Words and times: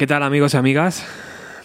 ¿Qué 0.00 0.06
tal 0.06 0.22
amigos 0.22 0.54
y 0.54 0.56
amigas? 0.56 1.06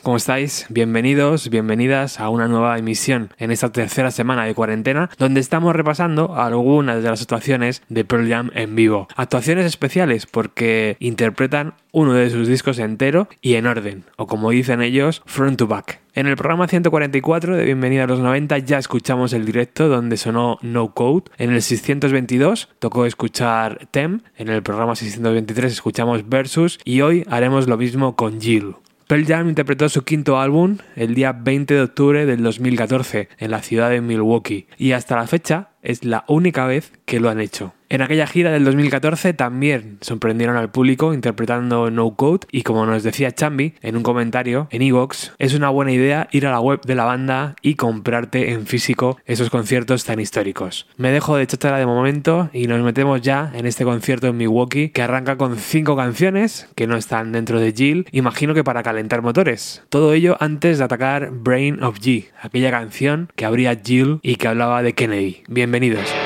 ¿Cómo 0.05 0.17
estáis? 0.17 0.67
Bienvenidos, 0.69 1.49
bienvenidas 1.49 2.19
a 2.19 2.29
una 2.29 2.47
nueva 2.47 2.77
emisión 2.77 3.33
en 3.39 3.49
esta 3.49 3.71
tercera 3.71 4.11
semana 4.11 4.45
de 4.45 4.53
cuarentena, 4.53 5.09
donde 5.17 5.39
estamos 5.39 5.75
repasando 5.75 6.35
algunas 6.35 7.01
de 7.01 7.09
las 7.09 7.23
actuaciones 7.23 7.81
de 7.89 8.05
Pearl 8.05 8.29
Jam 8.29 8.51
en 8.53 8.75
vivo. 8.75 9.07
Actuaciones 9.15 9.65
especiales 9.65 10.27
porque 10.27 10.95
interpretan 10.99 11.73
uno 11.91 12.13
de 12.13 12.29
sus 12.29 12.47
discos 12.47 12.77
entero 12.77 13.27
y 13.41 13.55
en 13.55 13.65
orden, 13.65 14.03
o 14.15 14.27
como 14.27 14.51
dicen 14.51 14.83
ellos, 14.83 15.23
front 15.25 15.57
to 15.57 15.65
back. 15.65 16.01
En 16.13 16.27
el 16.27 16.37
programa 16.37 16.67
144 16.67 17.57
de 17.57 17.65
Bienvenida 17.65 18.03
a 18.03 18.07
los 18.07 18.19
90 18.19 18.59
ya 18.59 18.77
escuchamos 18.77 19.33
el 19.33 19.43
directo 19.43 19.87
donde 19.87 20.17
sonó 20.17 20.59
No 20.61 20.93
Code. 20.93 21.31
En 21.39 21.51
el 21.51 21.63
622 21.63 22.69
tocó 22.77 23.07
escuchar 23.07 23.87
Tem. 23.89 24.21
En 24.37 24.49
el 24.49 24.61
programa 24.61 24.95
623 24.95 25.73
escuchamos 25.73 26.29
Versus. 26.29 26.79
Y 26.85 27.01
hoy 27.01 27.25
haremos 27.27 27.67
lo 27.67 27.75
mismo 27.75 28.15
con 28.15 28.39
Jill. 28.39 28.75
Pearl 29.07 29.23
Jam 29.27 29.49
interpretó 29.49 29.87
su 29.87 30.03
quinto 30.03 30.39
álbum 30.39 30.77
el 30.95 31.13
día 31.13 31.31
20 31.31 31.75
de 31.75 31.81
octubre 31.81 32.25
del 32.25 32.41
2014 32.41 33.29
en 33.37 33.51
la 33.51 33.61
ciudad 33.61 33.91
de 33.91 34.01
Milwaukee 34.01 34.65
y 34.79 34.93
hasta 34.93 35.15
la 35.15 35.27
fecha 35.27 35.69
es 35.83 36.03
la 36.03 36.25
única 36.27 36.65
vez 36.65 36.91
que 37.05 37.19
lo 37.19 37.29
han 37.29 37.39
hecho. 37.39 37.74
En 37.87 38.01
aquella 38.01 38.25
gira 38.25 38.51
del 38.51 38.65
2014 38.65 39.33
también 39.33 39.99
sorprendieron 40.01 40.57
al 40.57 40.71
público 40.71 41.13
interpretando 41.13 41.91
No 41.91 42.15
Code 42.15 42.47
y 42.51 42.63
como 42.63 42.85
nos 42.85 43.03
decía 43.03 43.31
Chambi 43.31 43.75
en 43.81 43.95
un 43.95 44.03
comentario 44.03 44.67
en 44.71 44.81
Evox, 44.81 45.33
es 45.37 45.53
una 45.53 45.69
buena 45.69 45.91
idea 45.91 46.27
ir 46.31 46.47
a 46.47 46.51
la 46.51 46.59
web 46.59 46.81
de 46.81 46.95
la 46.95 47.05
banda 47.05 47.55
y 47.61 47.75
comprarte 47.75 48.51
en 48.51 48.65
físico 48.65 49.19
esos 49.25 49.51
conciertos 49.51 50.03
tan 50.03 50.19
históricos. 50.19 50.87
Me 50.97 51.11
dejo 51.11 51.37
de 51.37 51.45
chachara 51.45 51.77
de 51.77 51.85
momento 51.85 52.49
y 52.53 52.67
nos 52.67 52.81
metemos 52.81 53.21
ya 53.21 53.51
en 53.53 53.67
este 53.67 53.83
concierto 53.83 54.27
en 54.27 54.37
Milwaukee 54.37 54.89
que 54.89 55.03
arranca 55.03 55.37
con 55.37 55.57
cinco 55.57 55.95
canciones 55.95 56.67
que 56.75 56.87
no 56.87 56.97
están 56.97 57.31
dentro 57.31 57.59
de 57.59 57.71
Jill, 57.71 58.07
imagino 58.11 58.55
que 58.55 58.63
para 58.63 58.81
calentar 58.81 59.21
motores. 59.21 59.83
Todo 59.89 60.13
ello 60.13 60.37
antes 60.39 60.79
de 60.79 60.83
atacar 60.83 61.29
Brain 61.31 61.83
of 61.83 61.99
G, 61.99 62.29
aquella 62.41 62.71
canción 62.71 63.29
que 63.35 63.45
abría 63.45 63.79
Jill 63.83 64.19
y 64.23 64.37
que 64.37 64.47
hablaba 64.47 64.81
de 64.81 64.93
Kennedy. 64.93 65.43
Bienvenidos. 65.47 66.24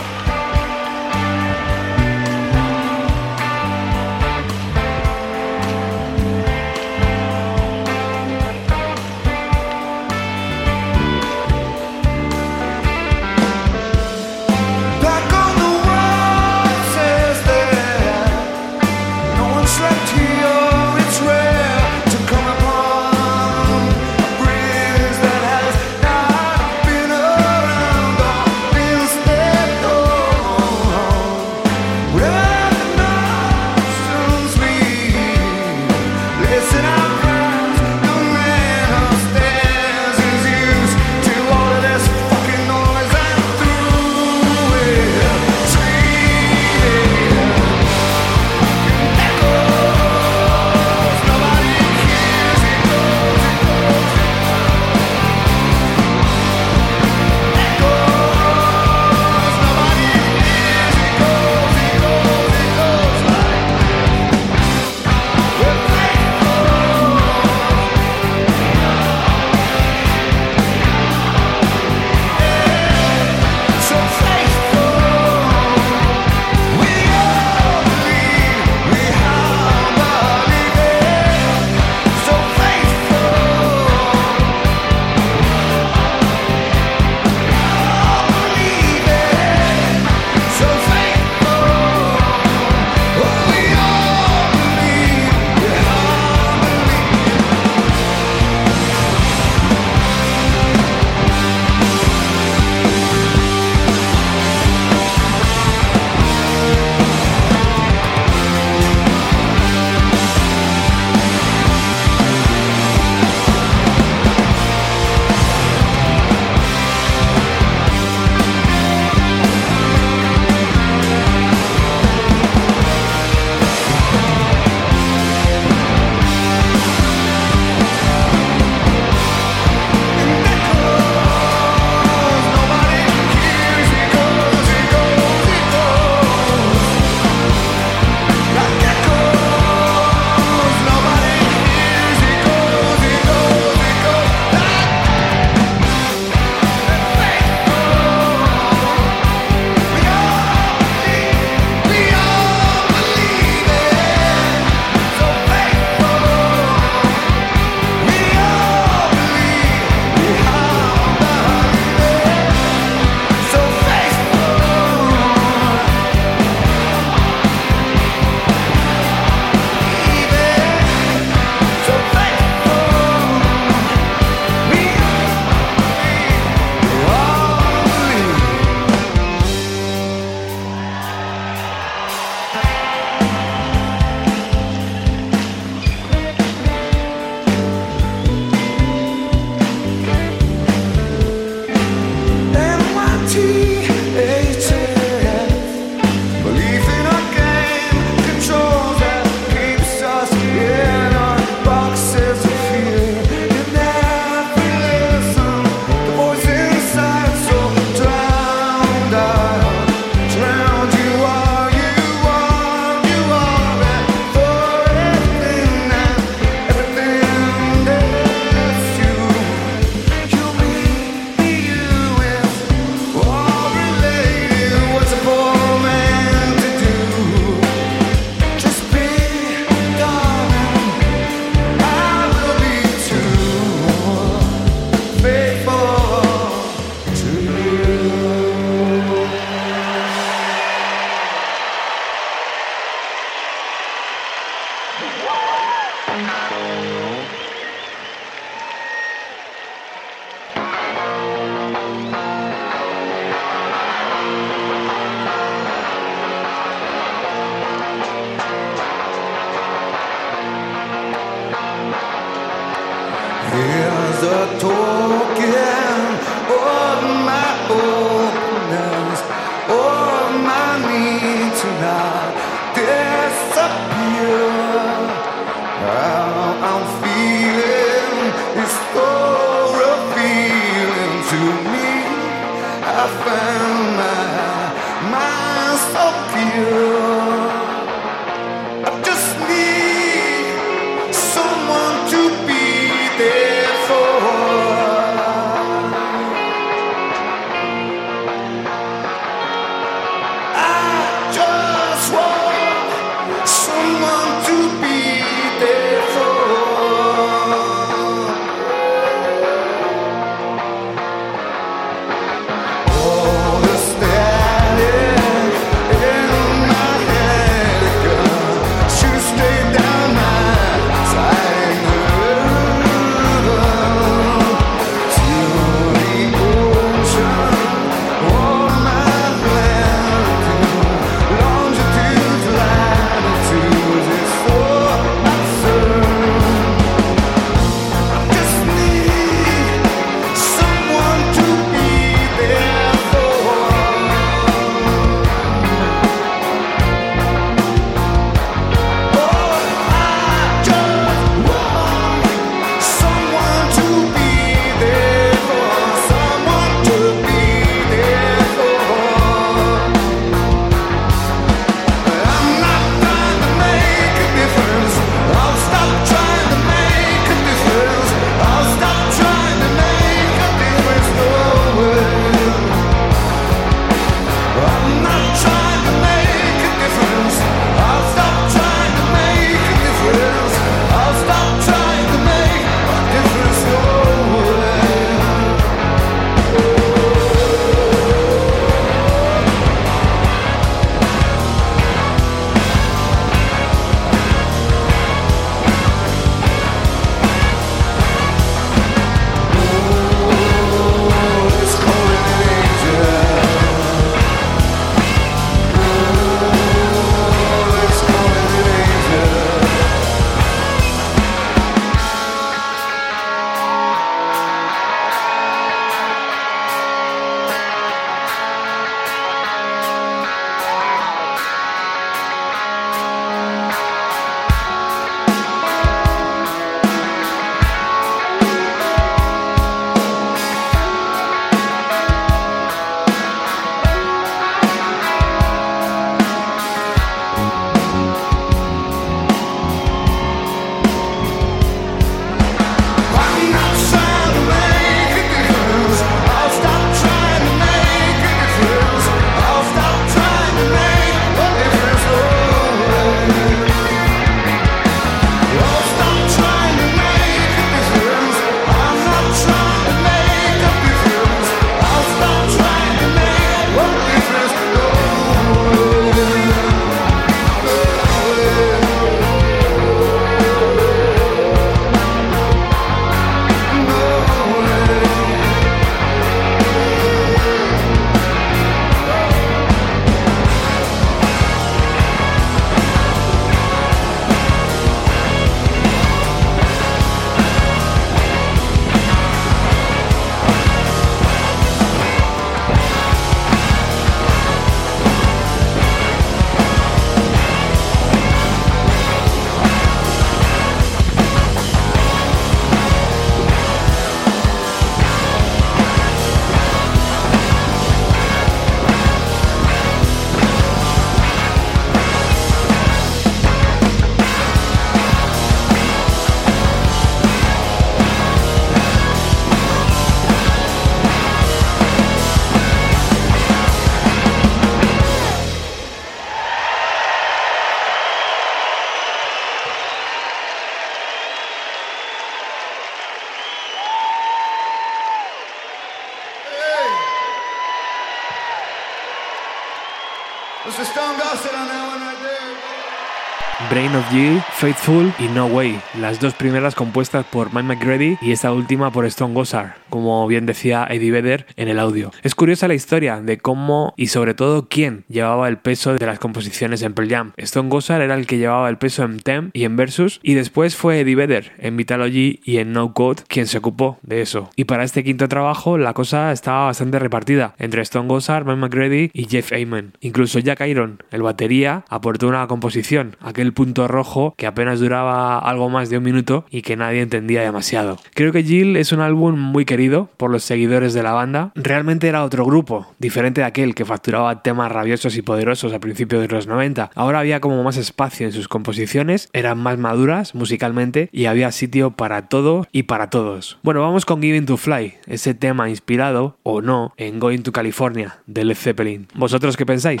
Faithful 544.58 545.12
y 545.18 545.24
No 545.24 545.44
Way, 545.48 545.78
las 546.00 546.18
dos 546.18 546.32
primeras 546.32 546.74
compuestas 546.74 547.26
por 547.26 547.52
Mike 547.52 547.74
McGrady 547.74 548.16
y 548.22 548.32
esta 548.32 548.52
última 548.52 548.90
por 548.90 549.04
Stone 549.04 549.34
Gossard, 549.34 549.72
como 549.90 550.26
bien 550.26 550.46
decía 550.46 550.86
Eddie 550.88 551.10
Vedder 551.10 551.46
en 551.56 551.68
el 551.68 551.78
audio. 551.78 552.10
Es 552.22 552.34
curiosa 552.34 552.66
la 552.66 552.72
historia 552.72 553.20
de 553.20 553.36
cómo 553.36 553.92
y 553.98 554.06
sobre 554.06 554.32
todo 554.32 554.66
quién 554.66 555.04
llevaba 555.08 555.48
el 555.48 555.58
peso 555.58 555.92
de 555.92 556.06
las 556.06 556.18
composiciones 556.18 556.80
en 556.80 556.94
Pearl 556.94 557.10
Jam. 557.10 557.32
Stone 557.36 557.68
Gossard 557.68 558.00
era 558.00 558.14
el 558.14 558.26
que 558.26 558.38
llevaba 558.38 558.70
el 558.70 558.78
peso 558.78 559.04
en 559.04 559.18
Tem 559.20 559.50
y 559.52 559.64
en 559.64 559.76
Versus 559.76 560.20
y 560.22 560.32
después 560.32 560.74
fue 560.74 561.00
Eddie 561.00 561.16
Vedder 561.16 561.52
en 561.58 561.76
Vitalogy 561.76 562.40
y 562.42 562.56
en 562.56 562.72
No 562.72 562.94
Code 562.94 563.24
quien 563.28 563.48
se 563.48 563.58
ocupó 563.58 563.98
de 564.00 564.22
eso. 564.22 564.48
Y 564.56 564.64
para 564.64 564.84
este 564.84 565.04
quinto 565.04 565.28
trabajo 565.28 565.76
la 565.76 565.92
cosa 565.92 566.32
estaba 566.32 566.64
bastante 566.64 566.98
repartida 566.98 567.54
entre 567.58 567.82
Stone 567.82 568.08
Gossard, 568.08 568.46
Mike 568.46 568.60
McGrady 568.60 569.10
y 569.12 569.26
Jeff 569.28 569.52
Ayman. 569.52 569.92
Incluso 570.00 570.38
Jack 570.38 570.66
Iron, 570.66 571.02
el 571.10 571.20
batería, 571.20 571.84
aportó 571.90 572.26
una 572.26 572.46
composición, 572.46 573.18
aquel 573.20 573.52
punto 573.52 573.86
rojo 573.86 574.34
que 574.38 574.46
apenas 574.56 574.80
duraba 574.80 575.38
algo 575.38 575.68
más 575.68 575.90
de 575.90 575.98
un 575.98 576.02
minuto 576.02 576.46
y 576.50 576.62
que 576.62 576.78
nadie 576.78 577.02
entendía 577.02 577.42
demasiado. 577.42 577.98
Creo 578.14 578.32
que 578.32 578.42
Jill 578.42 578.76
es 578.76 578.90
un 578.90 579.00
álbum 579.00 579.38
muy 579.38 579.66
querido 579.66 580.08
por 580.16 580.30
los 580.30 580.44
seguidores 580.44 580.94
de 580.94 581.02
la 581.02 581.12
banda. 581.12 581.52
Realmente 581.54 582.08
era 582.08 582.24
otro 582.24 582.46
grupo, 582.46 582.86
diferente 582.98 583.42
de 583.42 583.46
aquel 583.46 583.74
que 583.74 583.84
facturaba 583.84 584.42
temas 584.42 584.72
rabiosos 584.72 585.14
y 585.18 585.20
poderosos 585.20 585.74
a 585.74 585.78
principios 585.78 586.22
de 586.22 586.28
los 586.28 586.46
90. 586.46 586.90
Ahora 586.94 587.18
había 587.18 587.40
como 587.40 587.62
más 587.62 587.76
espacio 587.76 588.26
en 588.26 588.32
sus 588.32 588.48
composiciones, 588.48 589.28
eran 589.34 589.58
más 589.58 589.76
maduras 589.76 590.34
musicalmente 590.34 591.10
y 591.12 591.26
había 591.26 591.52
sitio 591.52 591.90
para 591.90 592.28
todo 592.28 592.66
y 592.72 592.84
para 592.84 593.10
todos. 593.10 593.58
Bueno, 593.62 593.82
vamos 593.82 594.06
con 594.06 594.22
Giving 594.22 594.46
to 594.46 594.56
Fly, 594.56 594.94
ese 595.06 595.34
tema 595.34 595.68
inspirado 595.68 596.38
o 596.44 596.62
no 596.62 596.94
en 596.96 597.20
Going 597.20 597.42
to 597.42 597.52
California 597.52 598.20
de 598.26 598.46
Led 598.46 598.56
Zeppelin. 598.56 599.06
¿Vosotros 599.14 599.54
qué 599.54 599.66
pensáis? 599.66 600.00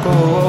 Oh. 0.00 0.47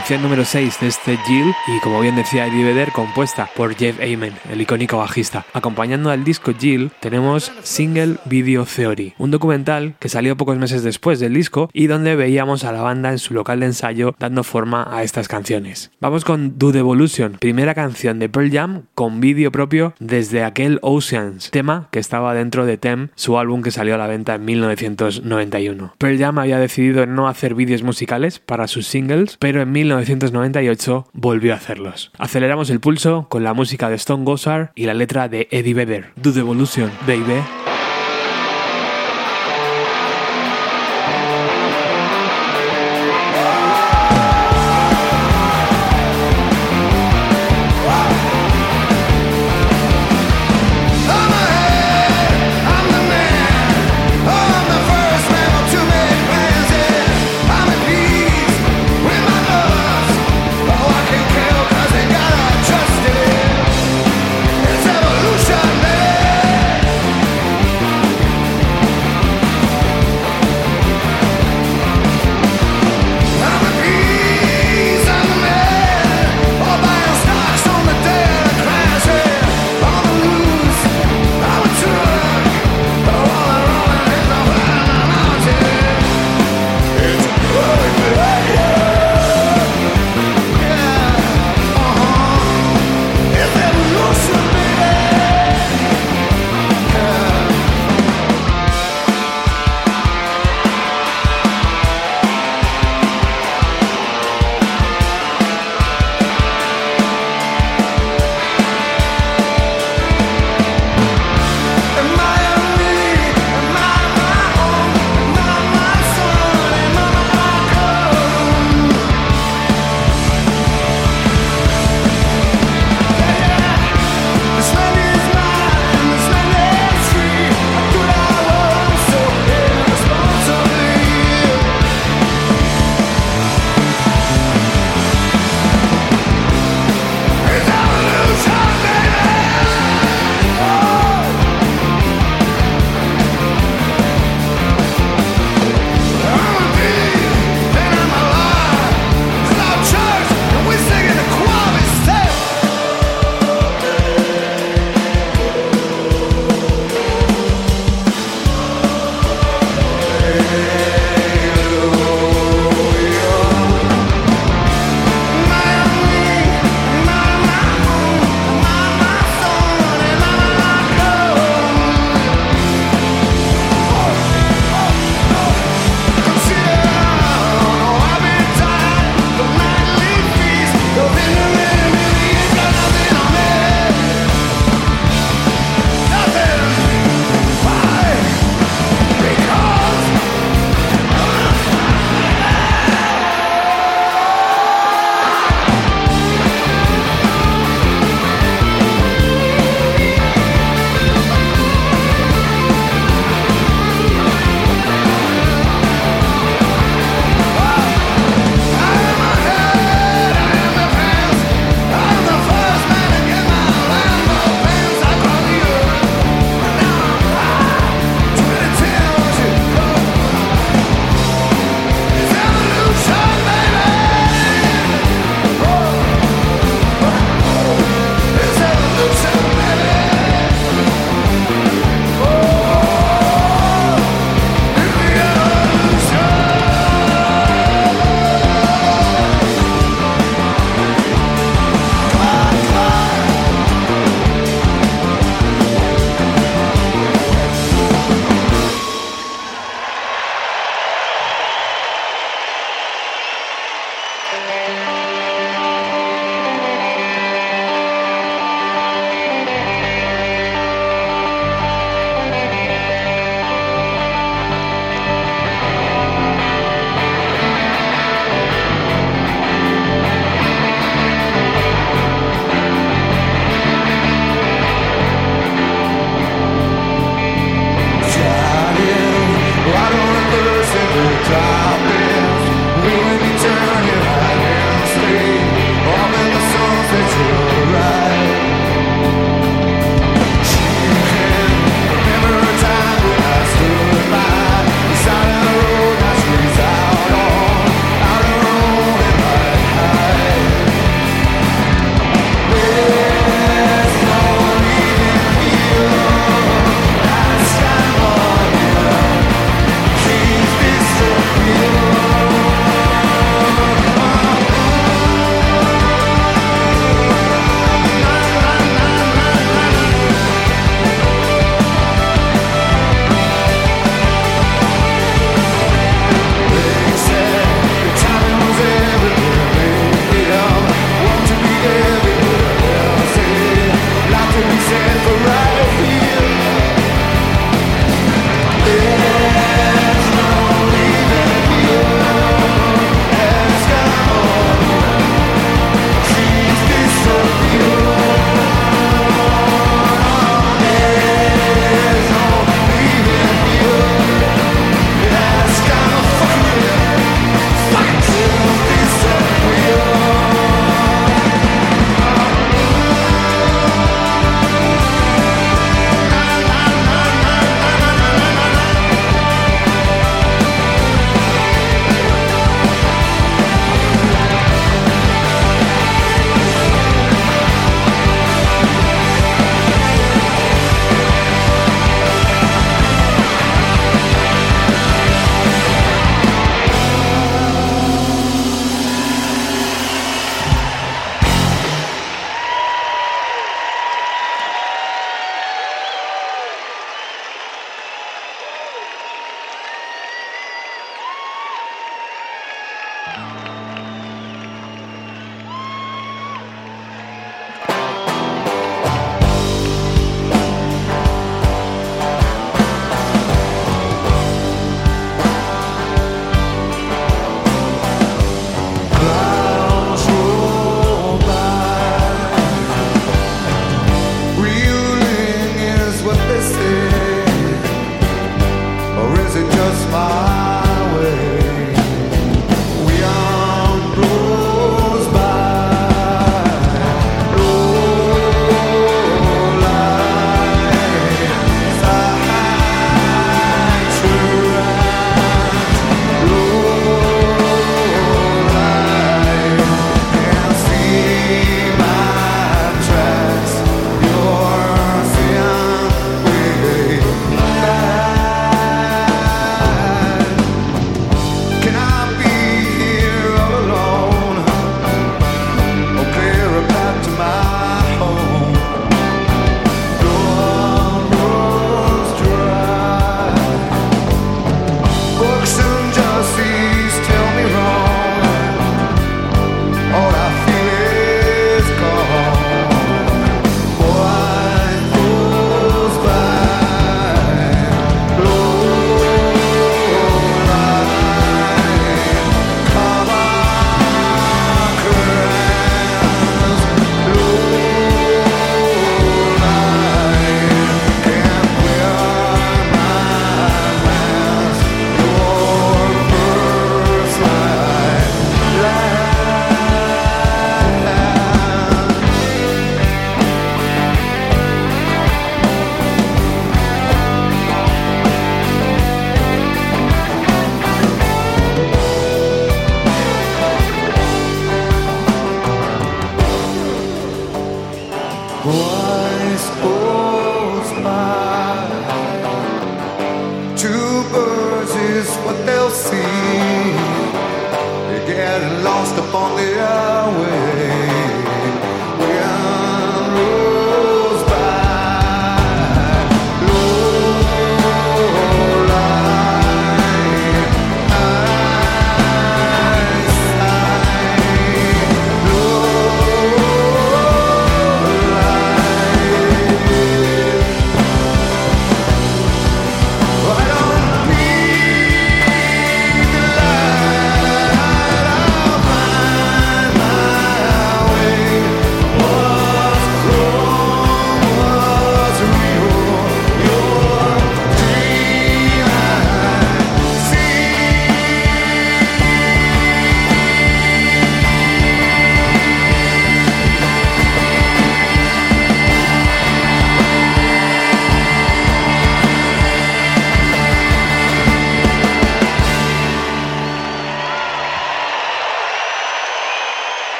Canción 0.00 0.22
número 0.22 0.46
6 0.46 0.80
de 0.80 0.86
este 0.86 1.18
Jill 1.26 1.52
y 1.68 1.78
como 1.80 2.00
bien 2.00 2.16
decía 2.16 2.46
Eddie 2.46 2.64
Vedder, 2.64 2.90
compuesta 2.90 3.50
por 3.54 3.74
Jeff 3.74 3.98
Amen, 4.00 4.32
el 4.50 4.62
icónico 4.62 4.96
bajista. 4.96 5.44
Acompañando 5.52 6.08
al 6.10 6.24
disco 6.24 6.54
Jill 6.58 6.90
tenemos 7.00 7.52
Single 7.62 8.16
Video 8.24 8.64
Theory, 8.64 9.12
un 9.18 9.30
documental 9.30 9.96
que 9.98 10.08
salió 10.08 10.38
pocos 10.38 10.56
meses 10.56 10.82
después 10.82 11.20
del 11.20 11.34
disco 11.34 11.68
y 11.74 11.86
donde 11.86 12.16
veíamos 12.16 12.64
a 12.64 12.72
la 12.72 12.80
banda 12.80 13.10
en 13.10 13.18
su 13.18 13.34
local 13.34 13.60
de 13.60 13.66
ensayo 13.66 14.14
dando 14.18 14.42
forma 14.42 14.88
a 14.90 15.02
estas 15.02 15.28
canciones. 15.28 15.90
Vamos 16.00 16.24
con 16.24 16.58
Do 16.58 16.72
the 16.72 16.78
Evolution, 16.78 17.32
primera 17.38 17.74
canción 17.74 18.18
de 18.18 18.30
Pearl 18.30 18.50
Jam 18.50 18.82
con 18.94 19.20
vídeo 19.20 19.52
propio 19.52 19.92
desde 19.98 20.44
aquel 20.44 20.78
Oceans, 20.80 21.50
tema 21.50 21.88
que 21.90 21.98
estaba 21.98 22.32
dentro 22.32 22.64
de 22.64 22.78
Tem, 22.78 23.08
su 23.16 23.38
álbum 23.38 23.60
que 23.60 23.70
salió 23.70 23.96
a 23.96 23.98
la 23.98 24.06
venta 24.06 24.36
en 24.36 24.46
1991. 24.46 25.92
Pearl 25.98 26.18
Jam 26.18 26.38
había 26.38 26.58
decidido 26.58 27.04
no 27.04 27.28
hacer 27.28 27.54
vídeos 27.54 27.82
musicales 27.82 28.38
para 28.38 28.66
sus 28.66 28.86
singles, 28.86 29.36
pero 29.38 29.60
en 29.60 29.70
1998 29.96 31.08
volvió 31.12 31.52
a 31.52 31.56
hacerlos. 31.56 32.12
Aceleramos 32.18 32.70
el 32.70 32.80
pulso 32.80 33.26
con 33.28 33.44
la 33.44 33.54
música 33.54 33.88
de 33.88 33.96
Stone 33.96 34.24
Gossard 34.24 34.70
y 34.74 34.86
la 34.86 34.94
letra 34.94 35.28
de 35.28 35.48
Eddie 35.50 35.74
Vedder. 35.74 36.12
Do 36.16 36.32
the 36.32 36.40
Evolution, 36.40 36.90
baby. 37.06 37.42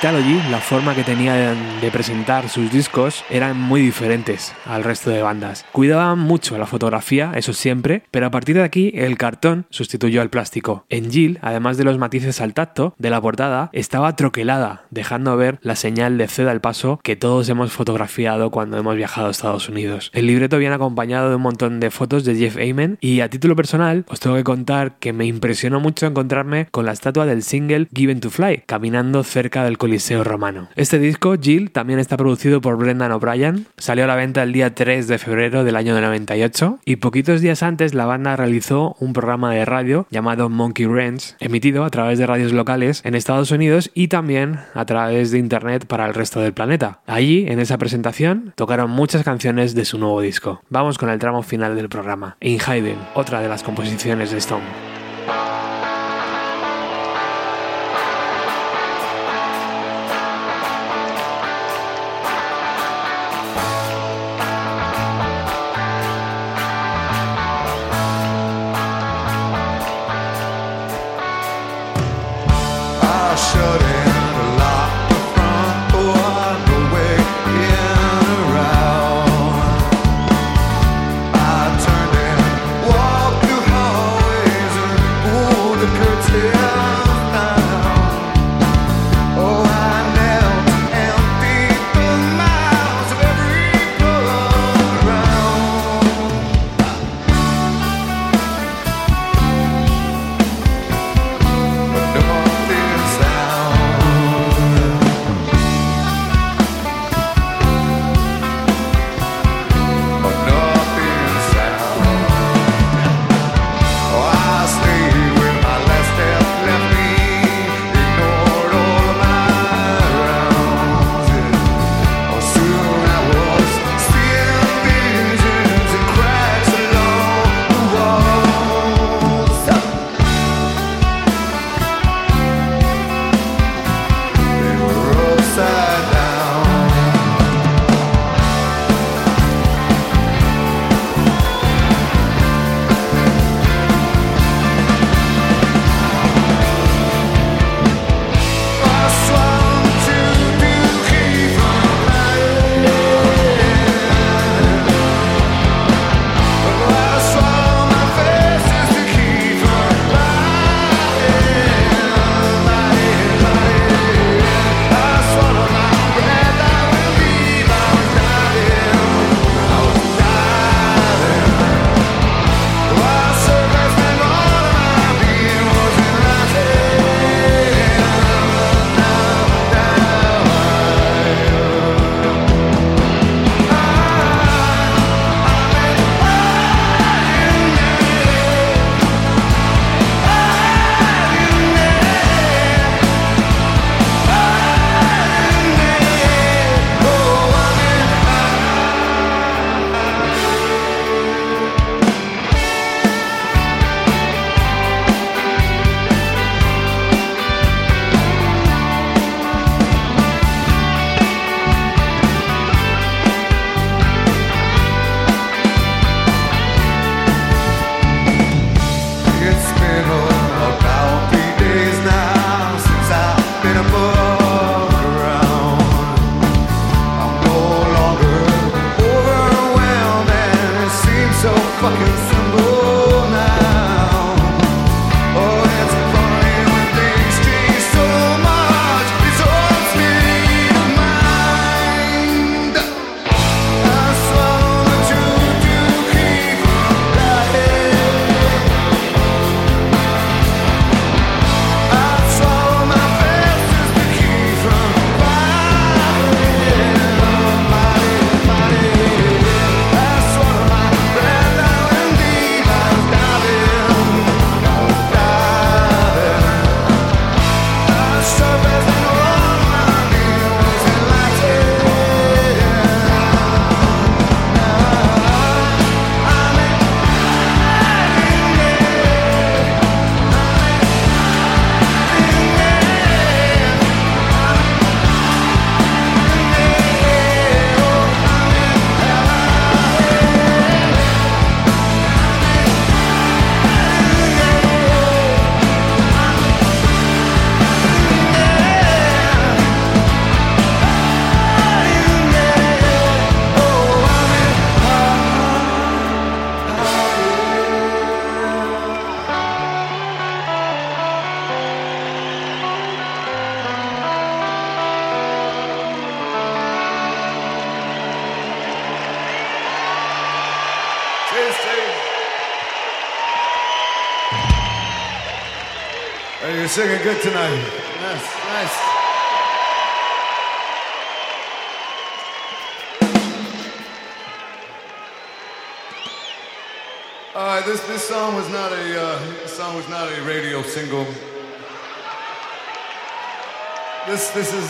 Vitalogy, 0.00 0.40
la 0.50 0.60
forma 0.60 0.94
que 0.94 1.04
tenía 1.04 1.34
de 1.34 1.90
presentar 1.90 2.48
sus 2.48 2.72
discos 2.72 3.22
eran 3.28 3.60
muy 3.60 3.82
diferentes 3.82 4.54
al 4.64 4.82
resto 4.82 5.10
de 5.10 5.20
bandas. 5.20 5.66
Cuidaban 5.72 6.18
mucho 6.18 6.56
la 6.56 6.64
fotografía, 6.64 7.32
eso 7.34 7.52
siempre, 7.52 8.04
pero 8.10 8.24
a 8.24 8.30
partir 8.30 8.56
de 8.56 8.62
aquí 8.62 8.92
el 8.94 9.18
cartón 9.18 9.66
sustituyó 9.68 10.22
al 10.22 10.30
plástico. 10.30 10.86
En 10.88 11.10
Jill, 11.10 11.38
además 11.42 11.76
de 11.76 11.84
los 11.84 11.98
matices 11.98 12.40
al 12.40 12.54
tacto 12.54 12.94
de 12.96 13.10
la 13.10 13.20
portada, 13.20 13.68
estaba 13.74 14.16
troquelada, 14.16 14.86
dejando 14.88 15.36
ver 15.36 15.58
la 15.60 15.76
señal 15.76 16.16
de 16.16 16.28
ceda 16.28 16.50
al 16.50 16.62
paso 16.62 16.98
que 17.02 17.16
todos 17.16 17.46
hemos 17.50 17.70
fotografiado 17.70 18.50
cuando 18.50 18.78
hemos 18.78 18.96
viajado 18.96 19.28
a 19.28 19.32
Estados 19.32 19.68
Unidos. 19.68 20.10
El 20.14 20.28
libreto 20.28 20.56
viene 20.56 20.76
acompañado 20.76 21.28
de 21.28 21.36
un 21.36 21.42
montón 21.42 21.78
de 21.78 21.90
fotos 21.90 22.24
de 22.24 22.36
Jeff 22.36 22.56
Amen 22.56 22.96
y 23.02 23.20
a 23.20 23.28
título 23.28 23.54
personal 23.54 24.06
os 24.08 24.18
tengo 24.18 24.36
que 24.36 24.44
contar 24.44 24.98
que 24.98 25.12
me 25.12 25.26
impresionó 25.26 25.78
mucho 25.78 26.06
encontrarme 26.06 26.68
con 26.70 26.86
la 26.86 26.92
estatua 26.92 27.26
del 27.26 27.42
single 27.42 27.88
Given 27.94 28.20
to 28.20 28.30
Fly, 28.30 28.62
caminando 28.64 29.24
cerca 29.24 29.62
del 29.62 29.76
Coliseo 29.90 30.22
Romano. 30.22 30.68
Este 30.76 31.00
disco, 31.00 31.34
Jill, 31.36 31.72
también 31.72 31.98
está 31.98 32.16
producido 32.16 32.60
por 32.60 32.76
Brendan 32.76 33.10
O'Brien, 33.10 33.66
salió 33.76 34.04
a 34.04 34.06
la 34.06 34.14
venta 34.14 34.44
el 34.44 34.52
día 34.52 34.72
3 34.72 35.08
de 35.08 35.18
febrero 35.18 35.64
del 35.64 35.74
año 35.74 36.00
98 36.00 36.78
y 36.84 36.94
poquitos 36.96 37.40
días 37.40 37.64
antes 37.64 37.92
la 37.92 38.06
banda 38.06 38.36
realizó 38.36 38.94
un 39.00 39.12
programa 39.12 39.52
de 39.52 39.64
radio 39.64 40.06
llamado 40.08 40.48
Monkey 40.48 40.86
Ranch, 40.86 41.34
emitido 41.40 41.82
a 41.82 41.90
través 41.90 42.20
de 42.20 42.26
radios 42.28 42.52
locales 42.52 43.02
en 43.04 43.16
Estados 43.16 43.50
Unidos 43.50 43.90
y 43.92 44.06
también 44.06 44.60
a 44.74 44.84
través 44.84 45.32
de 45.32 45.38
internet 45.38 45.86
para 45.86 46.06
el 46.06 46.14
resto 46.14 46.38
del 46.38 46.52
planeta. 46.52 47.00
Allí, 47.08 47.46
en 47.48 47.58
esa 47.58 47.76
presentación, 47.76 48.52
tocaron 48.54 48.92
muchas 48.92 49.24
canciones 49.24 49.74
de 49.74 49.84
su 49.84 49.98
nuevo 49.98 50.20
disco. 50.20 50.62
Vamos 50.68 50.98
con 50.98 51.10
el 51.10 51.18
tramo 51.18 51.42
final 51.42 51.74
del 51.74 51.88
programa, 51.88 52.36
In 52.40 52.60
Hiding, 52.60 52.98
otra 53.14 53.40
de 53.40 53.48
las 53.48 53.64
composiciones 53.64 54.30
de 54.30 54.38
Stone. 54.38 54.89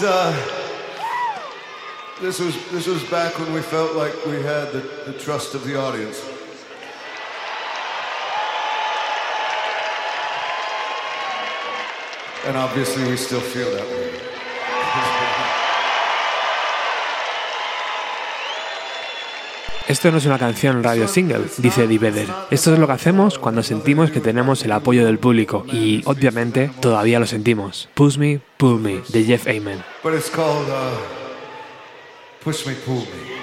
This 0.00 0.08
this 0.08 0.16
uh 0.16 0.56
this 2.22 2.40
was 2.40 2.70
this 2.70 2.86
was 2.86 3.04
back 3.10 3.38
when 3.38 3.52
we 3.52 3.60
felt 3.60 3.94
like 3.96 4.14
we 4.24 4.40
had 4.40 4.72
the, 4.72 4.80
the 5.04 5.12
trust 5.18 5.54
of 5.54 5.62
the 5.64 5.76
audience. 5.78 6.24
And 12.46 12.56
obviously 12.56 13.04
we 13.10 13.18
still 13.18 13.42
feel 13.42 13.70
that 13.72 13.86
way. 13.86 14.29
Esto 19.90 20.12
no 20.12 20.18
es 20.18 20.26
una 20.26 20.38
canción 20.38 20.84
radio 20.84 21.08
single, 21.08 21.46
dice 21.58 21.82
Eddie 21.82 21.98
Vedder. 21.98 22.28
Esto 22.52 22.72
es 22.72 22.78
lo 22.78 22.86
que 22.86 22.92
hacemos 22.92 23.40
cuando 23.40 23.64
sentimos 23.64 24.12
que 24.12 24.20
tenemos 24.20 24.64
el 24.64 24.70
apoyo 24.70 25.04
del 25.04 25.18
público 25.18 25.66
y, 25.66 26.02
obviamente, 26.04 26.70
todavía 26.78 27.18
lo 27.18 27.26
sentimos. 27.26 27.88
Push 27.94 28.16
Me, 28.16 28.40
Pull 28.56 28.78
Me, 28.78 29.00
de 29.08 29.24
Jeff 29.24 29.48
Amen. 29.48 29.82
But 30.04 30.14
it's 30.14 30.30
called 30.30 30.68
uh, 30.68 30.94
Push 32.44 32.68
Me, 32.68 32.74
Pull 32.86 33.00
Me. 33.00 33.34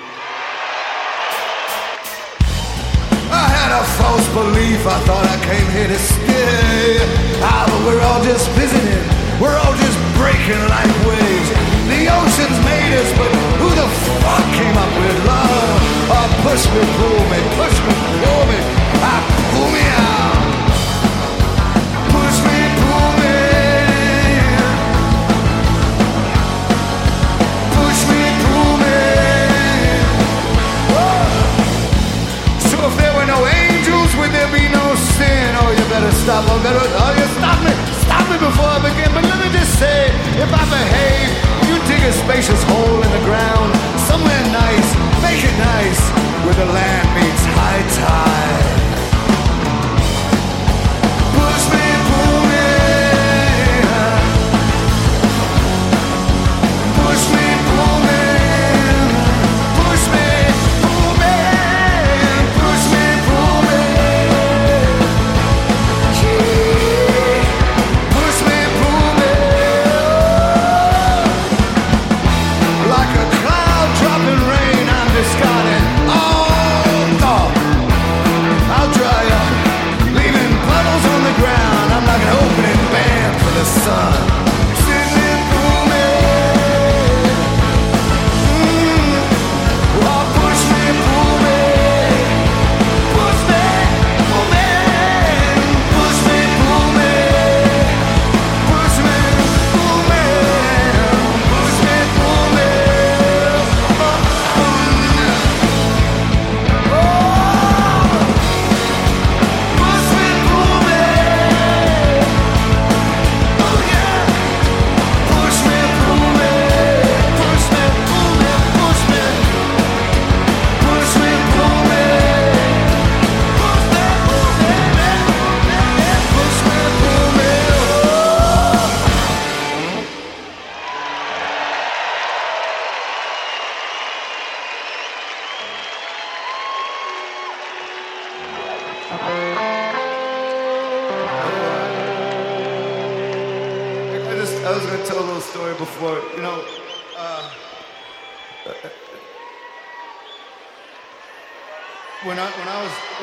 I 3.30 3.50
had 3.52 3.74
a 3.76 3.84
false 4.00 4.26
belief, 4.30 4.88
I 4.88 5.00
thought 5.04 5.28
I 5.28 5.36
came 5.44 5.68
here 5.76 5.90
to 5.90 6.00
stay. 6.00 7.44
Ah, 7.44 7.68
but 7.68 7.84
we're 7.86 8.02
all 8.08 8.24
just 8.24 8.48
visiting, 8.52 9.04
we're 9.42 9.58
all 9.68 9.76
just 9.76 10.00
breaking 10.16 10.64
like 10.72 10.96
waves. 11.04 11.50
The 11.92 12.08
ocean's 12.08 12.60
made 12.64 12.96
us, 12.96 13.12
but 13.20 13.36
who 13.60 13.68
the 13.76 13.88
fuck 14.24 14.46
came 14.56 14.78
up 14.78 14.92
with 14.96 15.26
love? 15.28 15.97
Oh, 16.10 16.28
push 16.44 16.64
me, 16.72 16.82
pull 16.96 17.20
me, 17.32 17.40
push 17.60 17.78
me, 17.84 17.94
pull 18.24 18.44
me, 18.48 18.60
ah, 19.04 19.22
pull 19.52 19.68
me 19.76 19.84
out. 20.00 20.40
Push 22.16 22.38
me, 22.48 22.58
pull 22.80 23.12
me. 23.20 23.36
Push 27.76 28.02
me, 28.08 28.22
pull 28.40 28.74
me. 28.80 29.00
Whoa. 30.96 31.28
So 32.72 32.76
if 32.88 32.94
there 32.96 33.12
were 33.12 33.28
no 33.28 33.44
angels, 33.44 34.16
would 34.16 34.32
there 34.32 34.52
be 34.56 34.64
no 34.72 34.96
sin? 34.96 35.56
Oh, 35.60 35.76
you 35.76 35.84
better 35.92 36.12
stop. 36.24 36.48
Oh, 36.48 36.60
better, 36.64 36.80
oh, 36.80 37.12
you 37.20 37.28
stop 37.36 37.60
me. 37.68 37.74
Stop 38.08 38.24
me 38.32 38.38
before 38.40 38.72
I 38.72 38.80
begin. 38.80 39.12
But 39.12 39.24
let 39.28 39.40
me 39.44 39.52
just 39.52 39.76
say, 39.78 40.08
if 40.40 40.48
I 40.48 40.64
behave, 40.72 41.47
a 42.04 42.12
spacious 42.12 42.62
hole 42.64 43.02
in 43.02 43.12
the 43.12 43.24
ground. 43.26 43.74
Somewhere 44.08 44.44
nice, 44.52 44.90
make 45.22 45.44
it 45.44 45.58
nice, 45.58 46.02
where 46.46 46.56
the 46.56 46.66
land 46.66 47.08
meets 47.16 47.44
high 47.56 47.84
tide. 47.96 48.87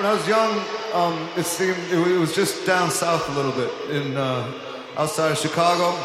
When 0.05 0.13
I 0.13 0.17
was 0.17 0.29
young, 0.29 0.63
um, 0.93 1.29
it 1.35 1.47
seemed 1.47 1.79
it, 1.91 2.13
it 2.13 2.19
was 2.19 2.35
just 2.35 2.67
down 2.67 2.91
south 2.91 3.27
a 3.31 3.33
little 3.33 3.53
bit 3.53 3.73
in 3.89 4.15
uh, 4.19 4.53
outside 4.99 5.33
of 5.33 5.39
Chicago. 5.39 5.97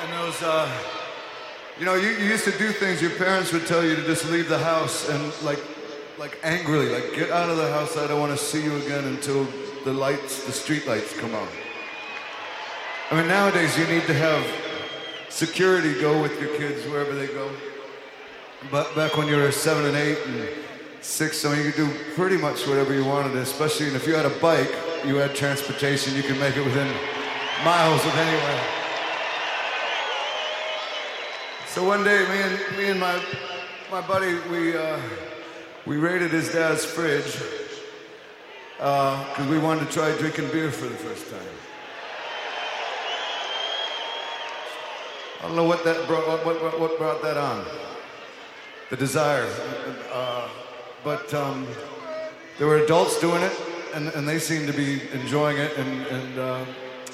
And 0.00 0.10
there 0.10 0.24
was, 0.24 0.42
uh, 0.42 0.72
you 1.78 1.84
know, 1.84 1.94
you, 1.94 2.08
you 2.08 2.30
used 2.30 2.44
to 2.44 2.56
do 2.56 2.72
things. 2.72 3.02
Your 3.02 3.10
parents 3.10 3.52
would 3.52 3.66
tell 3.66 3.84
you 3.84 3.96
to 3.96 4.02
just 4.04 4.30
leave 4.30 4.48
the 4.48 4.60
house 4.60 5.10
and 5.10 5.30
like, 5.42 5.62
like 6.18 6.38
angrily, 6.42 6.88
like 6.88 7.12
get 7.14 7.30
out 7.30 7.50
of 7.50 7.58
the 7.58 7.70
house. 7.70 7.98
I 7.98 8.06
don't 8.06 8.18
want 8.18 8.32
to 8.32 8.42
see 8.42 8.64
you 8.64 8.74
again 8.76 9.04
until 9.04 9.46
the 9.84 9.92
lights, 9.92 10.46
the 10.46 10.52
street 10.52 10.86
lights 10.86 11.14
come 11.20 11.34
on. 11.34 11.48
I 13.10 13.16
mean, 13.16 13.28
nowadays 13.28 13.76
you 13.76 13.86
need 13.88 14.04
to 14.04 14.14
have 14.14 14.69
security 15.30 15.98
go 16.00 16.20
with 16.20 16.38
your 16.40 16.54
kids 16.56 16.86
wherever 16.86 17.14
they 17.14 17.28
go. 17.28 17.50
But 18.70 18.94
back 18.94 19.16
when 19.16 19.26
you 19.28 19.36
were 19.36 19.50
seven 19.52 19.86
and 19.86 19.96
eight 19.96 20.18
and 20.26 20.48
six, 21.00 21.44
I 21.44 21.54
mean, 21.54 21.64
you 21.64 21.72
could 21.72 21.88
do 21.88 21.94
pretty 22.14 22.36
much 22.36 22.66
whatever 22.66 22.92
you 22.92 23.04
wanted, 23.04 23.34
especially 23.36 23.86
if 23.86 24.06
you 24.06 24.14
had 24.14 24.26
a 24.26 24.38
bike, 24.40 24.70
you 25.06 25.16
had 25.16 25.34
transportation, 25.34 26.14
you 26.14 26.22
could 26.22 26.38
make 26.38 26.56
it 26.56 26.64
within 26.64 26.92
miles 27.64 28.04
of 28.04 28.14
anywhere. 28.14 28.64
So 31.68 31.84
one 31.84 32.04
day, 32.04 32.26
me 32.28 32.42
and 32.42 32.76
me 32.76 32.90
and 32.90 33.00
my 33.00 33.22
my 33.90 34.00
buddy, 34.00 34.34
we 34.50 34.76
uh, 34.76 34.98
we 35.86 35.96
raided 35.96 36.32
his 36.32 36.52
dad's 36.52 36.84
fridge 36.84 37.40
because 38.76 39.46
we 39.48 39.58
wanted 39.58 39.86
to 39.86 39.92
try 39.92 40.10
drinking 40.18 40.50
beer 40.50 40.70
for 40.70 40.86
the 40.86 40.96
first 40.96 41.30
time. 41.30 41.59
I 45.40 45.44
don't 45.46 45.56
know 45.56 45.64
what 45.64 45.84
that 45.84 46.06
brought. 46.06 46.26
What, 46.44 46.62
what, 46.62 46.78
what- 46.80 46.98
brought 46.98 47.22
that 47.22 47.36
on? 47.36 47.64
The 48.90 48.96
desire, 48.96 49.48
uh, 50.12 50.48
but 51.04 51.32
um, 51.32 51.66
there 52.58 52.66
were 52.66 52.78
adults 52.78 53.20
doing 53.20 53.40
it, 53.40 53.52
and, 53.94 54.08
and 54.08 54.28
they 54.28 54.40
seemed 54.40 54.66
to 54.66 54.72
be 54.72 55.00
enjoying 55.12 55.58
it, 55.58 55.76
and 55.78 56.06
and 56.08 56.38
uh, 56.38 56.64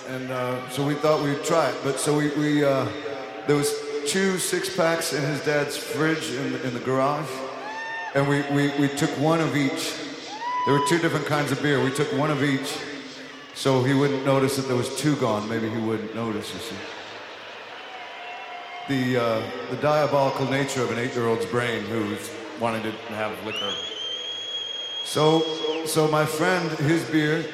and 0.09 0.31
uh, 0.31 0.69
so 0.71 0.87
we 0.87 0.95
thought 0.95 1.23
we'd 1.23 1.45
try 1.45 1.69
it. 1.69 1.77
But 1.85 2.01
so 2.01 2.17
we, 2.17 2.31
we 2.31 2.65
uh, 2.65 2.89
there 3.47 3.57
was 3.57 3.79
two 4.07 4.39
six 4.39 4.75
packs 4.75 5.13
in 5.13 5.23
his 5.23 5.45
dad's 5.45 5.77
fridge 5.77 6.31
in 6.31 6.53
the, 6.53 6.67
in 6.67 6.73
the 6.75 6.81
garage, 6.81 7.29
and 8.15 8.27
we, 8.27 8.41
we, 8.53 8.71
we 8.79 8.89
took 8.89 9.11
one 9.21 9.41
of 9.41 9.55
each. 9.55 9.93
There 10.65 10.75
were 10.75 10.87
two 10.89 10.99
different 10.99 11.27
kinds 11.27 11.53
of 11.53 11.61
beer. 11.63 11.85
We 11.85 11.93
took 11.93 12.11
one 12.15 12.31
of 12.31 12.43
each, 12.43 12.75
so 13.55 13.83
he 13.85 13.93
wouldn't 13.93 14.25
notice 14.25 14.57
that 14.57 14.67
there 14.67 14.77
was 14.77 14.97
two 14.97 15.15
gone. 15.17 15.47
Maybe 15.47 15.69
he 15.69 15.79
wouldn't 15.79 16.15
notice. 16.15 16.53
You 16.55 16.61
see. 16.61 16.77
The, 18.89 19.17
uh, 19.17 19.43
the 19.71 19.77
diabolical 19.79 20.49
nature 20.49 20.83
of 20.83 20.93
an 20.93 20.99
eight-year-old's 20.99 21.47
brain 21.47 21.83
who's 21.85 22.31
wanting 22.61 22.85
to 22.85 22.93
have 23.15 23.33
liquor. 23.45 23.73
So, 25.05 25.43
so 25.87 26.07
my 26.09 26.25
friend, 26.25 26.71
his 26.71 27.03
beer, 27.11 27.45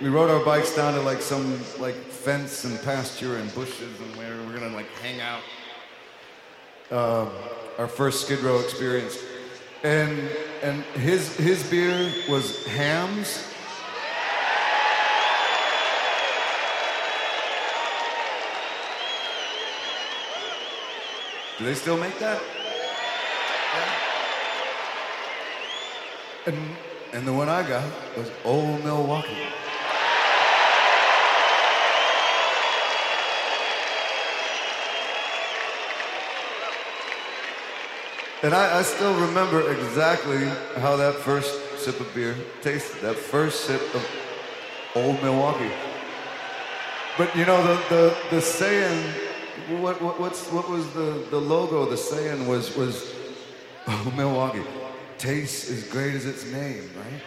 we 0.00 0.08
rode 0.08 0.30
our 0.30 0.44
bikes 0.44 0.74
down 0.74 0.94
to 0.94 1.00
like 1.00 1.20
some 1.20 1.58
like 1.78 1.94
fence 1.94 2.64
and 2.64 2.80
pasture 2.82 3.36
and 3.36 3.54
bushes 3.54 4.00
and 4.00 4.16
where 4.16 4.36
we 4.38 4.46
we're 4.46 4.58
gonna 4.58 4.74
like 4.74 4.88
hang 5.02 5.20
out. 5.20 5.42
Um, 6.90 7.30
our 7.78 7.88
first 7.88 8.24
Skid 8.24 8.40
Row 8.40 8.60
experience, 8.60 9.18
and 9.82 10.18
and 10.62 10.82
his 10.94 11.36
his 11.36 11.68
beer 11.68 12.12
was 12.28 12.64
hams. 12.66 13.44
Do 21.58 21.64
they 21.64 21.74
still 21.74 21.96
make 21.96 22.16
that? 22.20 22.40
And 26.46 26.56
and 27.12 27.26
the 27.26 27.32
one 27.32 27.48
I 27.48 27.66
got 27.66 27.84
was 28.16 28.30
Old 28.44 28.84
Milwaukee. 28.84 29.48
And 38.44 38.54
I, 38.54 38.78
I 38.78 38.82
still 38.82 39.18
remember 39.18 39.68
exactly 39.72 40.46
how 40.80 40.94
that 40.96 41.16
first 41.16 41.80
sip 41.80 41.98
of 41.98 42.14
beer 42.14 42.36
tasted. 42.62 43.00
That 43.02 43.16
first 43.16 43.64
sip 43.64 43.82
of 43.96 44.06
Old 44.94 45.20
Milwaukee. 45.24 45.72
But 47.16 47.34
you 47.34 47.44
know 47.44 47.60
the 47.66 47.82
the, 47.88 48.16
the 48.30 48.40
saying, 48.40 49.27
what, 49.80 50.00
what 50.00 50.20
what's 50.20 50.50
what 50.50 50.68
was 50.68 50.92
the, 50.92 51.26
the 51.30 51.38
logo? 51.38 51.84
The 51.88 51.96
saying 51.96 52.46
was 52.46 52.76
was 52.76 53.14
Old 53.88 53.98
oh, 54.06 54.12
Milwaukee. 54.16 54.62
Tastes 55.16 55.70
as 55.70 55.82
great 55.84 56.14
as 56.14 56.26
its 56.26 56.44
name, 56.44 56.90
right? 56.94 57.22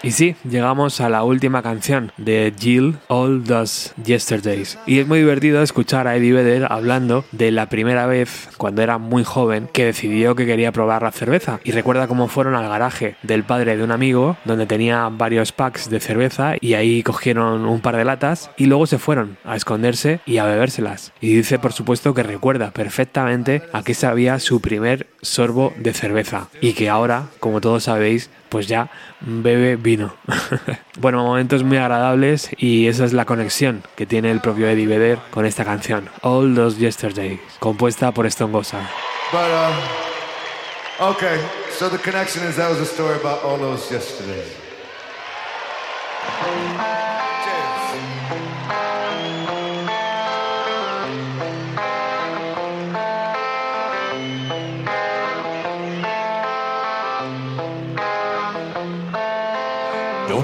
Y 0.00 0.12
sí, 0.12 0.36
llegamos 0.48 1.00
a 1.00 1.08
la 1.08 1.24
última 1.24 1.60
canción 1.60 2.12
de 2.18 2.54
Jill, 2.56 2.98
All 3.08 3.42
Those 3.42 3.90
Yesterdays. 4.04 4.78
Y 4.86 5.00
es 5.00 5.08
muy 5.08 5.18
divertido 5.18 5.60
escuchar 5.60 6.06
a 6.06 6.14
Eddie 6.14 6.32
Vedder 6.32 6.68
hablando 6.70 7.24
de 7.32 7.50
la 7.50 7.68
primera 7.68 8.06
vez, 8.06 8.48
cuando 8.58 8.82
era 8.82 8.98
muy 8.98 9.24
joven, 9.24 9.68
que 9.72 9.86
decidió 9.86 10.36
que 10.36 10.46
quería 10.46 10.70
probar 10.70 11.02
la 11.02 11.10
cerveza. 11.10 11.58
Y 11.64 11.72
recuerda 11.72 12.06
cómo 12.06 12.28
fueron 12.28 12.54
al 12.54 12.68
garaje 12.68 13.16
del 13.24 13.42
padre 13.42 13.76
de 13.76 13.82
un 13.82 13.90
amigo, 13.90 14.36
donde 14.44 14.66
tenía 14.66 15.08
varios 15.08 15.50
packs 15.50 15.90
de 15.90 15.98
cerveza, 15.98 16.54
y 16.60 16.74
ahí 16.74 17.02
cogieron 17.02 17.66
un 17.66 17.80
par 17.80 17.96
de 17.96 18.04
latas, 18.04 18.50
y 18.56 18.66
luego 18.66 18.86
se 18.86 18.98
fueron 18.98 19.36
a 19.44 19.56
esconderse 19.56 20.20
y 20.26 20.38
a 20.38 20.44
bebérselas. 20.44 21.12
Y 21.20 21.34
dice, 21.34 21.58
por 21.58 21.72
supuesto, 21.72 22.14
que 22.14 22.22
recuerda 22.22 22.70
perfectamente 22.70 23.62
a 23.72 23.82
qué 23.82 23.94
sabía 23.94 24.38
su 24.38 24.60
primer 24.60 25.08
sorbo 25.22 25.72
de 25.76 25.92
cerveza. 25.92 26.48
Y 26.60 26.74
que 26.74 26.88
ahora, 26.88 27.24
como 27.40 27.60
todos 27.60 27.82
sabéis, 27.84 28.30
pues 28.48 28.66
ya 28.66 28.90
bebe 29.20 29.76
bueno, 31.00 31.24
momentos 31.24 31.62
muy 31.62 31.78
agradables 31.78 32.50
y 32.58 32.88
esa 32.88 33.04
es 33.04 33.12
la 33.12 33.24
conexión 33.24 33.82
que 33.96 34.06
tiene 34.06 34.30
el 34.30 34.40
propio 34.40 34.68
Eddie 34.68 34.86
Vedder 34.86 35.18
con 35.30 35.46
esta 35.46 35.64
canción, 35.64 36.08
All 36.22 36.54
Those 36.54 36.78
Yesterdays, 36.78 37.40
compuesta 37.58 38.12
por 38.12 38.26
Stone 38.26 38.52
Gossard. 38.52 38.86
But 39.32 39.50
um, 39.50 41.10
okay, 41.10 41.38
so 41.78 41.88
the 41.88 41.98
connection 41.98 42.46
is 42.46 42.56
that 42.56 42.70
was 42.70 42.80
a 42.80 42.86
story 42.86 43.18
all 43.22 43.58
those 43.58 43.90
yesterdays. 43.90 44.68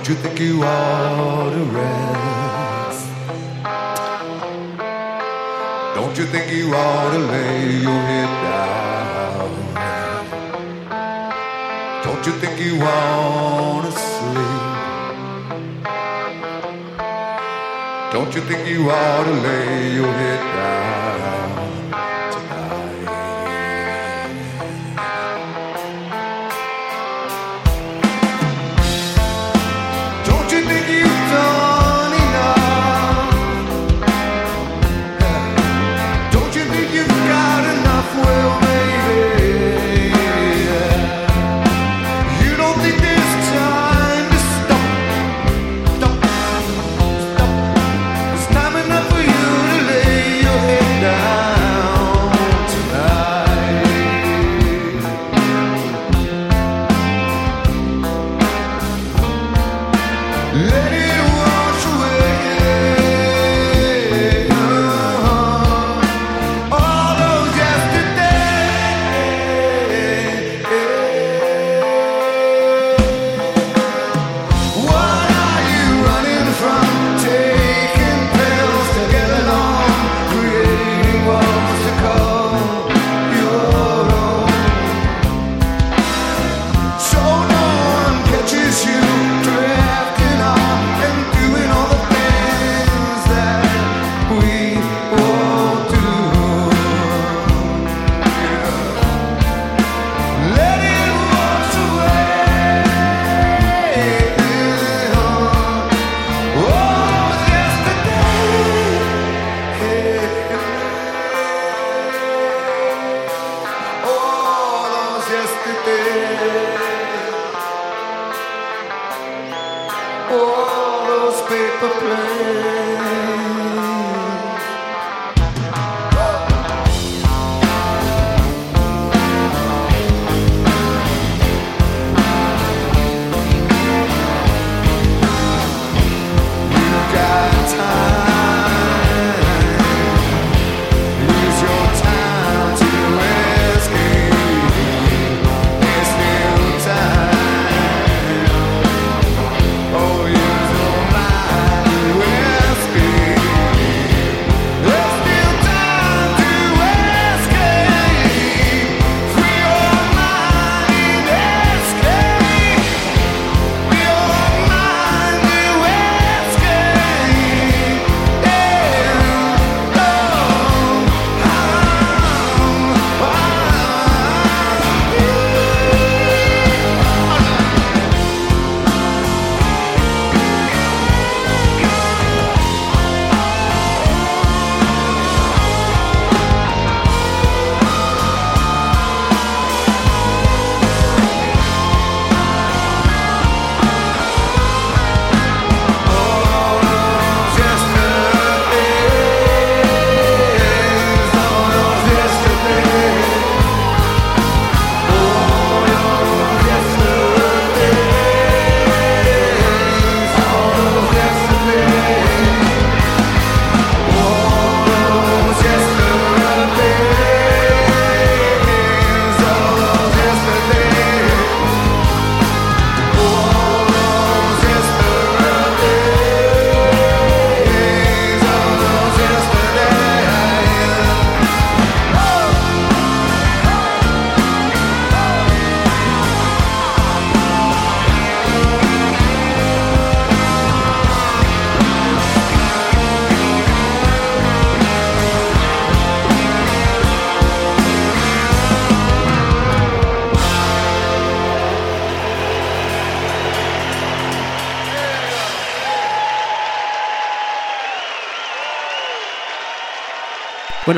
Don't 0.05 0.16
you 0.16 0.22
think 0.22 0.38
you 0.38 0.62
ought 0.62 1.48
to 1.48 1.64
rest? 1.64 3.09
Don't 5.94 6.18
you 6.18 6.26
think 6.26 6.52
you 6.52 6.74
ought 6.74 7.11
to 7.12 7.18
lay 7.20 7.70
your 7.80 8.00
head 8.11 8.28
down? 8.44 9.50
Don't 12.05 12.26
you 12.26 12.32
think 12.32 12.61
you 12.61 12.78
want 12.80 13.86
to 13.86 13.92
sleep? 13.92 14.62
Don't 18.12 18.34
you 18.34 18.42
think 18.42 18.68
you 18.68 18.90
ought 18.90 19.24
to 19.24 19.32
lay 19.32 19.94
your 19.94 20.12
head 20.12 20.40
down 20.55 20.63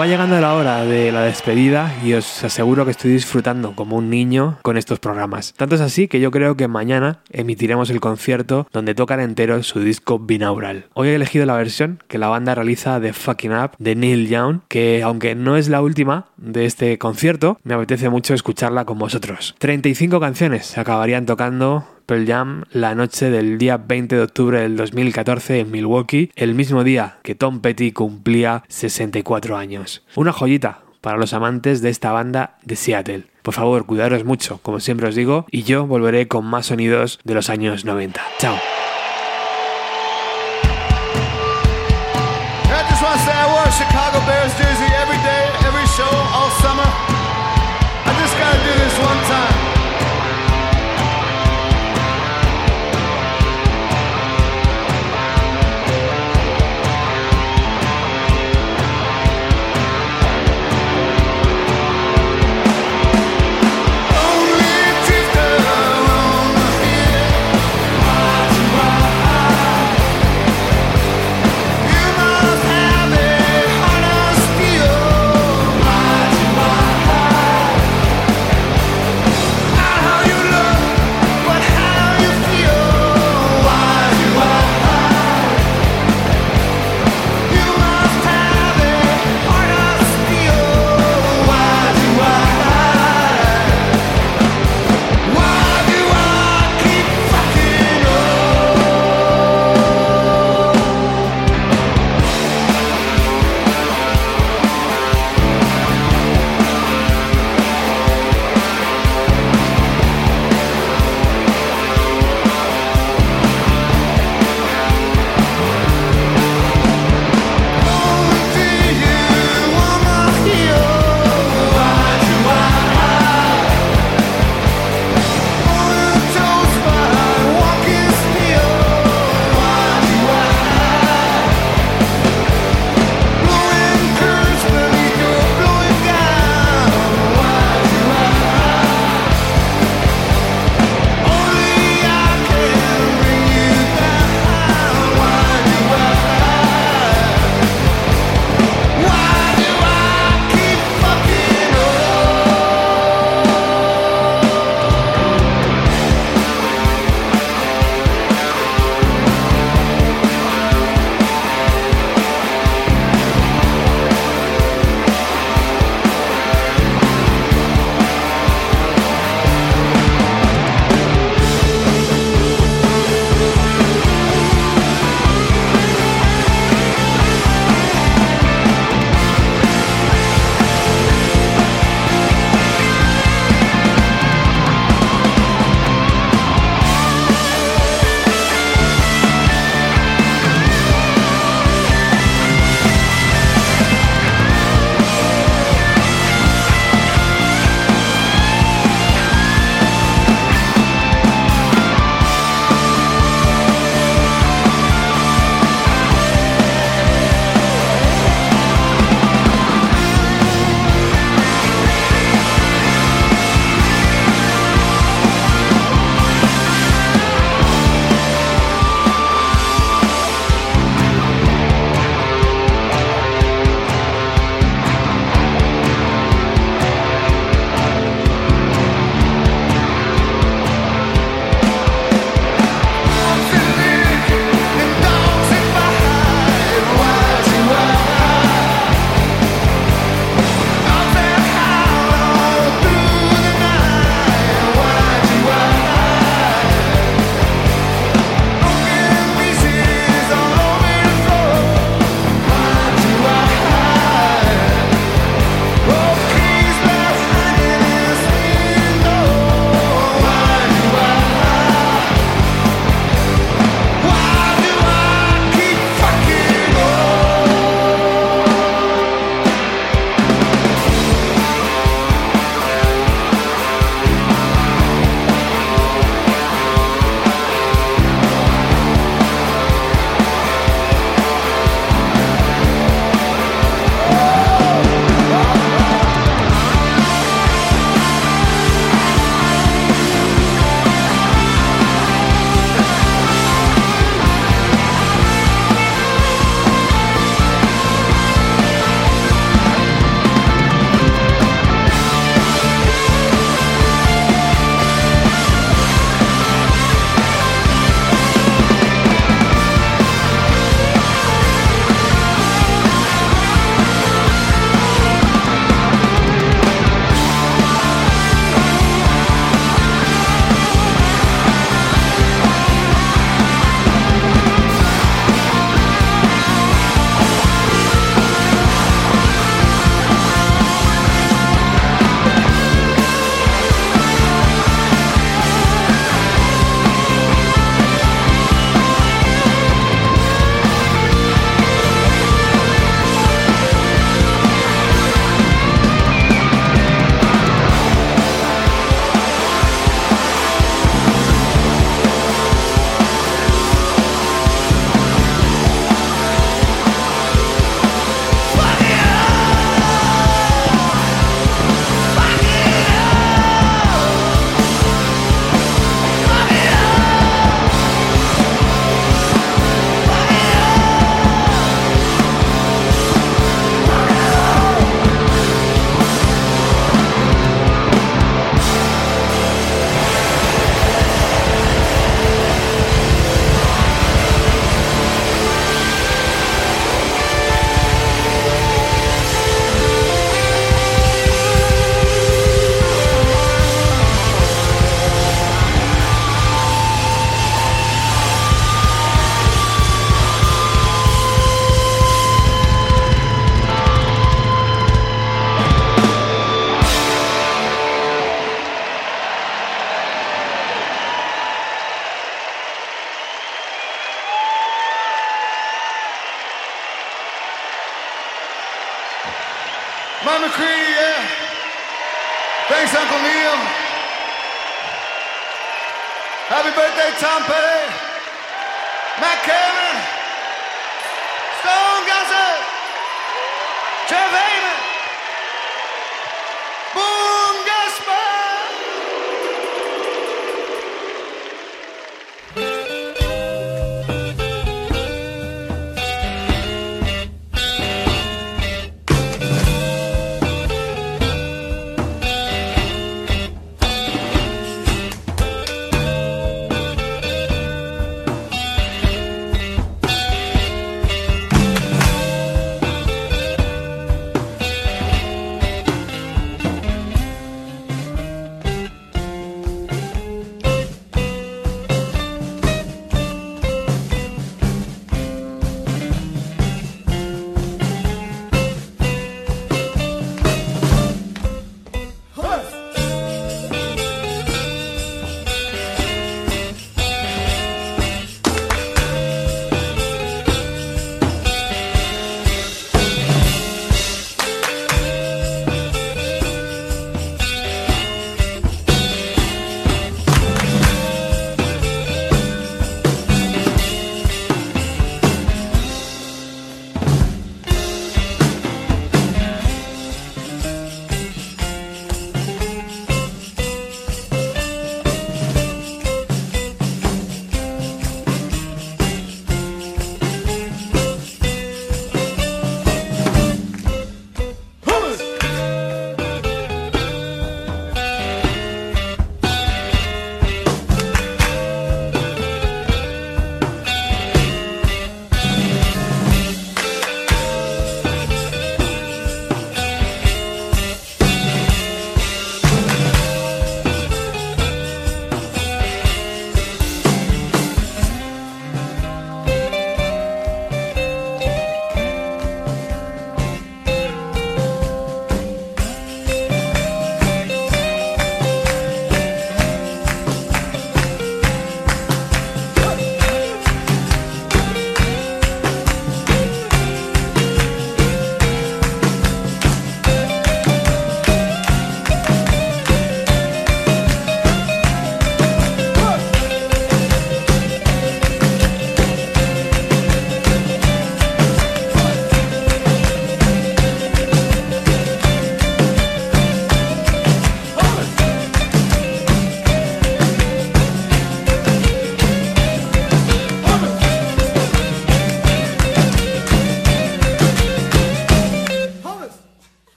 va 0.00 0.06
llegando 0.06 0.40
la 0.40 0.54
hora 0.54 0.86
de 0.86 1.12
la 1.12 1.20
despedida 1.20 1.94
y 2.02 2.14
os 2.14 2.42
aseguro 2.42 2.86
que 2.86 2.92
estoy 2.92 3.10
disfrutando 3.10 3.74
como 3.74 3.98
un 3.98 4.08
niño 4.08 4.56
con 4.62 4.78
estos 4.78 4.98
programas. 4.98 5.52
Tanto 5.58 5.74
es 5.74 5.82
así 5.82 6.08
que 6.08 6.20
yo 6.20 6.30
creo 6.30 6.56
que 6.56 6.68
mañana 6.68 7.18
emitiremos 7.30 7.90
el 7.90 8.00
concierto 8.00 8.66
donde 8.72 8.94
tocan 8.94 9.20
entero 9.20 9.62
su 9.62 9.80
disco 9.80 10.18
binaural. 10.18 10.86
Hoy 10.94 11.08
he 11.08 11.16
elegido 11.16 11.44
la 11.44 11.54
versión 11.54 12.02
que 12.08 12.16
la 12.16 12.28
banda 12.28 12.54
realiza 12.54 12.98
de 12.98 13.12
Fucking 13.12 13.52
Up 13.52 13.72
de 13.78 13.94
Neil 13.94 14.26
Young, 14.30 14.60
que 14.68 15.02
aunque 15.02 15.34
no 15.34 15.58
es 15.58 15.68
la 15.68 15.82
última 15.82 16.28
de 16.38 16.64
este 16.64 16.96
concierto, 16.96 17.58
me 17.62 17.74
apetece 17.74 18.08
mucho 18.08 18.32
escucharla 18.32 18.86
con 18.86 18.98
vosotros. 18.98 19.54
35 19.58 20.18
canciones 20.18 20.78
acabarían 20.78 21.26
tocando 21.26 21.84
Jam 22.26 22.64
la 22.72 22.94
noche 22.94 23.30
del 23.30 23.58
día 23.58 23.76
20 23.76 24.16
de 24.16 24.22
octubre 24.22 24.60
del 24.60 24.76
2014 24.76 25.60
en 25.60 25.70
Milwaukee, 25.70 26.30
el 26.36 26.54
mismo 26.54 26.84
día 26.84 27.18
que 27.22 27.34
Tom 27.34 27.60
Petty 27.60 27.92
cumplía 27.92 28.64
64 28.68 29.56
años. 29.56 30.02
Una 30.16 30.32
joyita 30.32 30.80
para 31.00 31.18
los 31.18 31.32
amantes 31.32 31.82
de 31.82 31.90
esta 31.90 32.12
banda 32.12 32.58
de 32.62 32.76
Seattle. 32.76 33.24
Por 33.42 33.54
favor, 33.54 33.86
cuidaros 33.86 34.24
mucho, 34.24 34.58
como 34.62 34.80
siempre 34.80 35.08
os 35.08 35.14
digo, 35.14 35.46
y 35.50 35.62
yo 35.62 35.86
volveré 35.86 36.28
con 36.28 36.44
más 36.44 36.66
sonidos 36.66 37.20
de 37.24 37.34
los 37.34 37.48
años 37.48 37.84
90. 37.84 38.20
Chao. 38.38 38.56